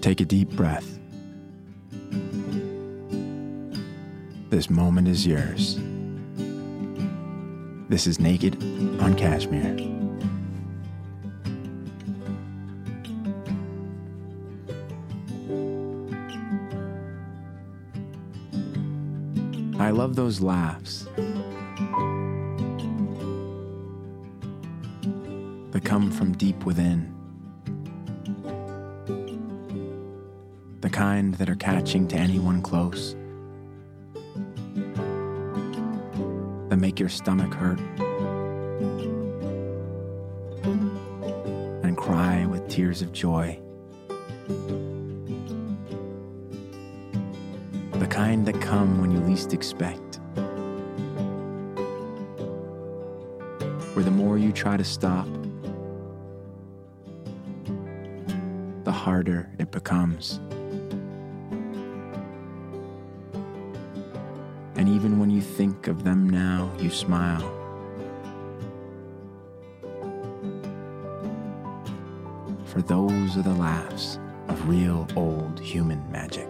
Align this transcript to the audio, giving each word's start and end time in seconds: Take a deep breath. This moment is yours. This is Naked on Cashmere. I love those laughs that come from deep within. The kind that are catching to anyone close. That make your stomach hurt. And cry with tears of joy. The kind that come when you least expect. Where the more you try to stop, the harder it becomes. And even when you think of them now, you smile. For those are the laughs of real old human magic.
Take 0.00 0.20
a 0.20 0.24
deep 0.24 0.50
breath. 0.50 0.98
This 4.50 4.70
moment 4.70 5.08
is 5.08 5.26
yours. 5.26 5.78
This 7.88 8.06
is 8.06 8.20
Naked 8.20 8.62
on 9.00 9.14
Cashmere. 9.14 9.76
I 19.80 19.90
love 19.90 20.16
those 20.16 20.40
laughs 20.40 21.06
that 25.70 25.82
come 25.84 26.10
from 26.10 26.32
deep 26.32 26.64
within. 26.64 27.17
The 30.80 30.90
kind 30.90 31.34
that 31.34 31.50
are 31.50 31.56
catching 31.56 32.06
to 32.08 32.16
anyone 32.16 32.62
close. 32.62 33.16
That 36.68 36.76
make 36.76 37.00
your 37.00 37.08
stomach 37.08 37.52
hurt. 37.52 37.80
And 41.82 41.96
cry 41.96 42.46
with 42.46 42.68
tears 42.68 43.02
of 43.02 43.12
joy. 43.12 43.58
The 47.94 48.06
kind 48.08 48.46
that 48.46 48.60
come 48.60 49.00
when 49.00 49.10
you 49.10 49.18
least 49.18 49.52
expect. 49.52 50.20
Where 53.94 54.04
the 54.04 54.12
more 54.12 54.38
you 54.38 54.52
try 54.52 54.76
to 54.76 54.84
stop, 54.84 55.26
the 58.84 58.92
harder 58.92 59.50
it 59.58 59.72
becomes. 59.72 60.38
And 64.78 64.88
even 64.88 65.18
when 65.18 65.28
you 65.28 65.40
think 65.40 65.88
of 65.88 66.04
them 66.04 66.30
now, 66.30 66.70
you 66.78 66.88
smile. 66.88 67.40
For 72.64 72.80
those 72.82 73.36
are 73.36 73.42
the 73.42 73.54
laughs 73.54 74.20
of 74.46 74.68
real 74.68 75.08
old 75.16 75.58
human 75.58 76.00
magic. 76.12 76.48